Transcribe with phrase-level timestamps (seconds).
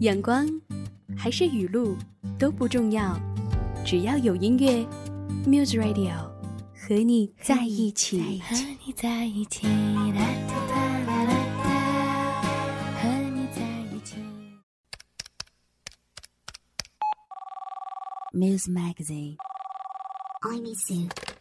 [0.00, 0.46] 阳光
[1.16, 1.96] 还是雨露
[2.38, 3.18] 都不重要，
[3.84, 4.84] 只要有音乐
[5.46, 6.28] ，Muse Radio
[6.74, 8.40] 和你在一起。
[8.42, 8.54] 和
[8.84, 9.66] 你在一起
[18.32, 21.35] ，Muse Magazine，I'm i s s you.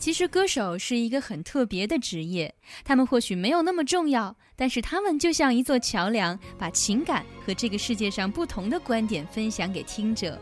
[0.00, 2.54] 其实，歌手是一个很特别的职业，
[2.84, 10.40] 他们或许没有那么重要，但是他们就像一座桥梁，把情感和这个世界上不同的观点分享给听者。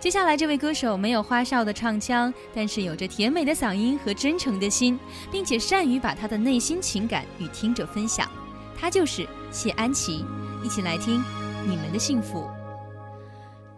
[0.00, 4.98] 接下来，这位歌手没有花哨的唱腔，但是有着甜美的嗓音和真诚的心，
[5.30, 8.28] 并且善于把他的内心情感与听者分享。
[8.76, 10.24] 他就是谢安琪，
[10.64, 11.20] 一起来听
[11.68, 12.48] 《你们的幸福》。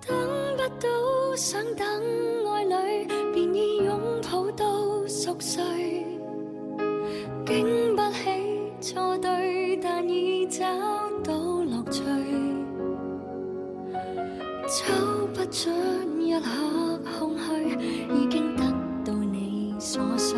[0.07, 0.17] 等
[0.57, 0.89] 不到，
[1.37, 2.30] 想等。
[5.41, 5.65] 碎，
[7.47, 8.39] 经不起
[8.93, 10.63] 错对，但已找
[11.25, 12.03] 到乐趣。
[14.69, 15.71] 抽不出
[16.21, 18.63] 一刻空虚，已经得
[19.03, 20.37] 到你所需，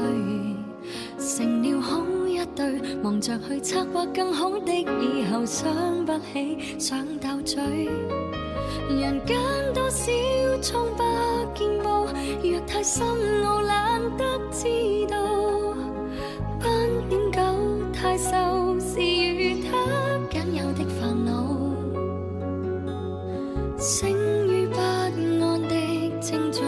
[1.18, 5.66] 成了空一对，忙着去策划更好的以后，想
[6.06, 7.90] 不起，想斗嘴。
[8.88, 9.36] 人间
[9.74, 10.10] 多少
[10.60, 11.04] 疮疤
[11.54, 12.04] 见报，
[12.42, 13.06] 若太深
[13.46, 15.16] 奥懒得知道。
[16.60, 21.56] 斑点狗太瘦是与它仅有的烦恼。
[23.78, 24.10] 醒
[24.48, 25.10] 于不安
[25.68, 26.60] 的清早，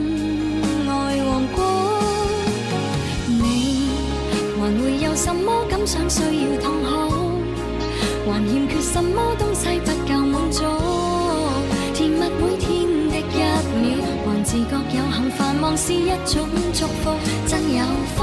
[15.93, 17.11] 是一种祝福，
[17.49, 17.83] 真有
[18.15, 18.23] 福。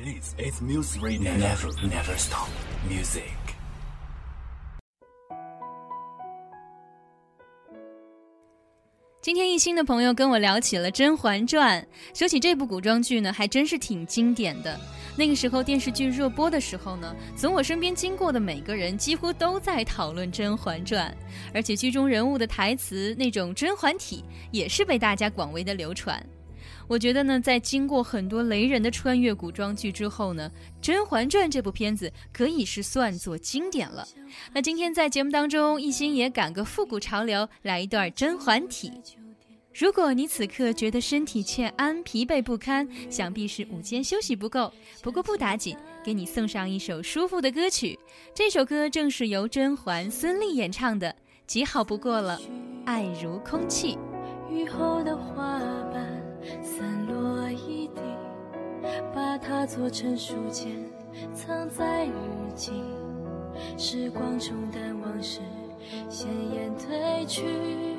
[0.00, 1.36] This is music radio.
[1.36, 2.48] Never, never stop
[2.88, 3.47] music.
[9.58, 11.82] 新的朋友跟我聊起了《甄嬛传》，
[12.18, 14.78] 说起这部古装剧呢，还真是挺经典的。
[15.16, 21.12] 那个时候电视剧热播的时候呢，从我身边经过的每个人几乎都在讨论《甄嬛传》，
[21.52, 24.22] 而且剧中人物的台词那种“甄嬛体”
[24.52, 26.24] 也是被大家广为的流传。
[26.86, 30.48] 我觉得呢，在经过很多雷人的穿越古装剧之后呢，
[30.80, 34.06] 《甄嬛传》这部片子可以是算作经典了。
[34.54, 38.92] 那今天在节目当中，一心也赶个复古潮流，来一段“甄嬛体”。
[39.74, 44.72] 如果你此刻觉得身体欠安、疲惫不堪，想必是午间休息不够。
[45.02, 47.98] 不过不打紧，给你送上一首舒服的歌曲。
[48.34, 51.14] 这首歌正是由甄嬛、孙俪演唱的，
[51.46, 52.40] 极好不过了。
[52.86, 53.96] 爱如空气。
[54.50, 55.58] 雨后的花
[55.92, 56.24] 瓣
[56.62, 58.00] 散落一地，
[59.14, 60.72] 把它做成书签，
[61.34, 62.10] 藏在日
[62.54, 62.72] 记。
[63.76, 64.38] 时光
[65.02, 65.40] 往事，
[66.08, 67.97] 鲜艳褪去。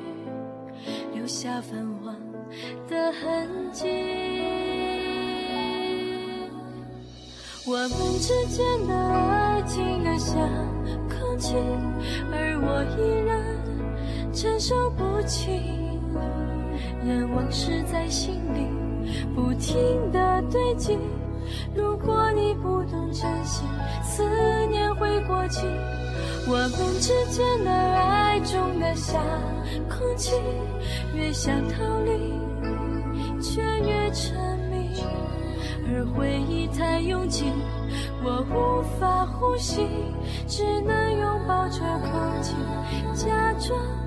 [1.30, 1.70] 下泛
[2.02, 2.12] 黄
[2.88, 3.86] 的痕迹，
[7.64, 10.36] 我们之间的爱情像
[11.08, 11.54] 空气，
[12.32, 13.40] 而我依然
[14.34, 15.50] 承受不起。
[17.06, 18.66] 任往事在心里
[19.32, 20.98] 不停的堆积。
[21.76, 23.62] 如果你不懂珍惜，
[24.02, 24.24] 思
[24.68, 25.64] 念会过期。
[26.48, 27.89] 我们之间的。
[28.94, 29.18] 下
[29.88, 30.32] 空气，
[31.14, 32.12] 越想逃离，
[33.40, 34.36] 却越沉
[34.70, 35.02] 迷，
[35.88, 37.44] 而回忆太拥挤，
[38.24, 39.86] 我无法呼吸，
[40.46, 42.54] 只能拥抱着空气，
[43.14, 43.99] 假装。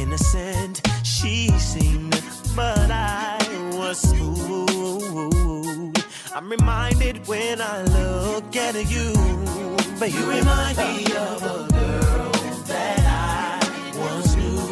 [0.00, 2.16] innocent she seemed,
[2.54, 3.38] but I
[3.72, 5.99] was smooth.
[6.40, 9.12] I'm reminded when I look at you.
[9.98, 12.32] But you remind me of a girl
[12.64, 14.62] that I once knew.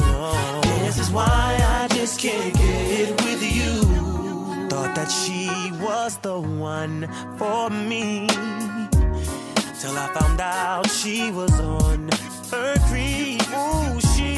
[0.63, 0.81] no.
[0.83, 1.27] This is why
[1.59, 3.83] I just can't get with you.
[4.69, 5.47] Thought that she
[5.79, 7.07] was the one
[7.37, 8.25] for me
[9.87, 12.09] till I found out she was on
[12.51, 13.43] her creep.
[13.61, 14.31] Ooh, she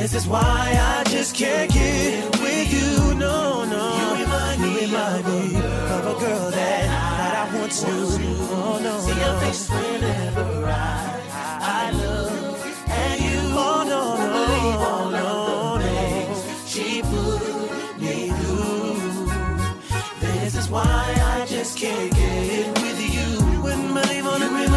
[0.00, 3.14] This is why I just can't get with you.
[3.14, 6.52] No, no, you remind me, of a girl that,
[6.86, 8.06] that I once knew.
[8.58, 10.55] Oh no, see your face whenever.
[20.76, 21.06] why
[21.38, 23.28] I just can't get with you.
[23.64, 24.75] With my leave on a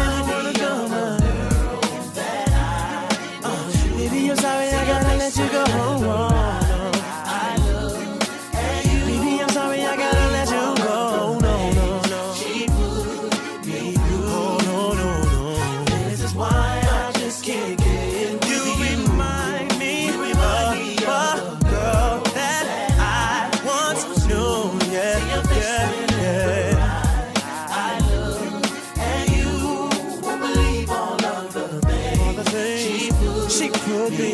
[33.60, 34.32] she could be.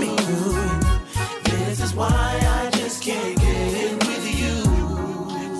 [0.00, 0.12] Me
[1.50, 2.10] This is why
[2.58, 4.54] I just can't get in with you.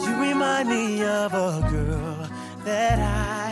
[0.05, 2.19] You remind me of a girl
[2.65, 3.45] that I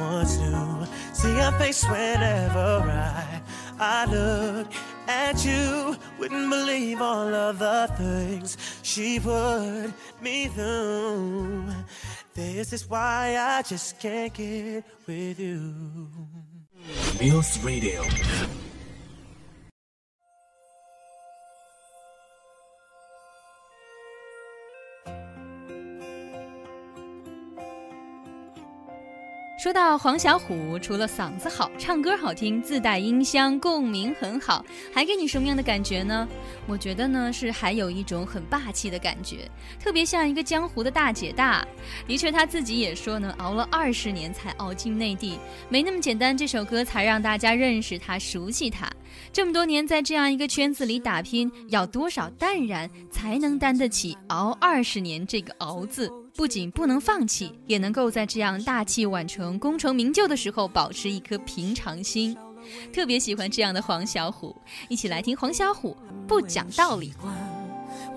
[0.00, 0.78] once knew.
[1.14, 3.40] See her face whenever I
[3.78, 4.66] I look
[5.06, 5.96] at you.
[6.18, 11.64] Wouldn't believe all of the things she put me through.
[12.34, 15.74] This is why I just can't get with you.
[17.20, 18.02] Mills Radio.
[29.62, 36.28] 说到黄小琥，除了嗓子好、唱歌好听、自带音箱、共鸣很好，还给你什么样的感觉呢？
[36.66, 41.64] 我觉得呢，是还有一种很霸气的感觉，特别像一个江湖的大姐大。
[42.08, 45.38] 的确，他自己也说呢，熬了二十年才熬进内地，
[45.68, 46.36] 没那么简单。
[46.36, 48.90] 这首歌才让大家认识他、熟悉他。
[49.32, 56.10] 这么多年在这样一个圈子里打拼，要多少淡然才能担得起“熬二十年”这个“熬”字？
[56.34, 62.36] 不仅不能放弃，也能够在这样大器晚成、功成名就的时候保持一颗平常心。
[62.92, 64.54] 特别喜欢这样的黄小琥，
[64.88, 65.94] 一起来听黄小琥
[66.26, 67.12] 不讲道理。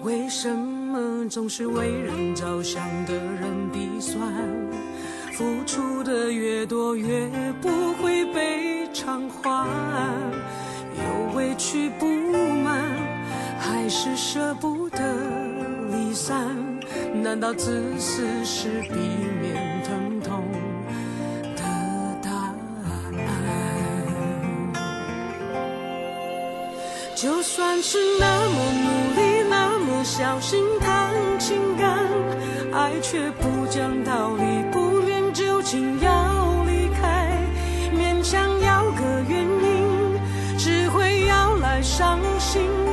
[0.01, 4.19] 为什么总是为人着想的人必酸？
[5.33, 7.27] 付出的越多，越
[7.61, 10.15] 不会被偿还。
[10.97, 12.83] 有委屈不满，
[13.59, 15.01] 还是舍不得
[15.91, 16.55] 离散？
[17.21, 18.95] 难道自私是避
[19.41, 20.43] 免疼痛
[21.55, 22.31] 的答
[23.25, 24.03] 案？
[27.15, 32.05] 就算是那么努力，那么小心谈情感，
[32.73, 36.54] 爱却不讲道理，不恋旧情要。
[41.97, 42.85] 伤心。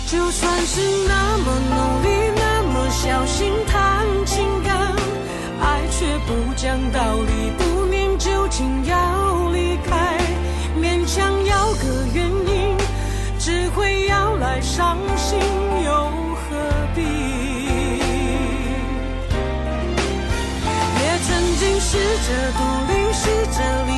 [0.09, 4.77] 就算是那么努力，那么小心谈情感，
[5.63, 10.19] 爱却不讲道理，不念旧情要离开，
[10.83, 12.77] 勉强要个原因，
[13.39, 15.64] 只会要来伤心。
[22.27, 23.85] 这独立世着。
[23.85, 23.94] 里。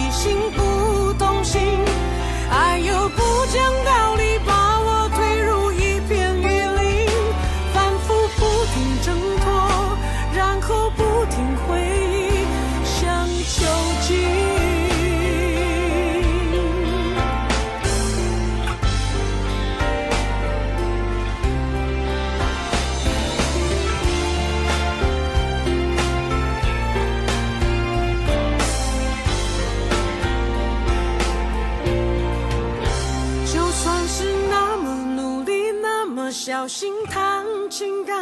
[36.30, 38.14] 小心谈情感，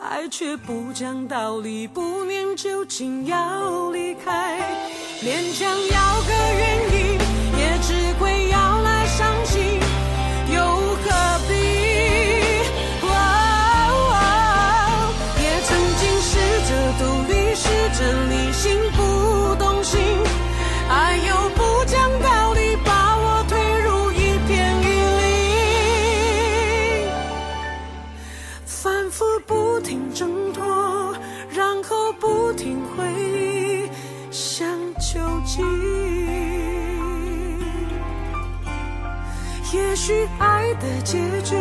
[0.00, 4.60] 爱却不讲道理，不念旧情要离开，
[5.22, 7.18] 勉强要个愿意，
[7.58, 8.75] 也只会要。
[31.88, 33.04] 后不停回
[33.84, 33.88] 忆，
[34.32, 35.62] 像酒精。
[39.72, 41.56] 也许爱的结局。